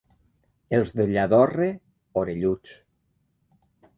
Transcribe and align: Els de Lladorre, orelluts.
Els 0.77 0.93
de 1.01 1.05
Lladorre, 1.09 1.67
orelluts. 2.21 2.75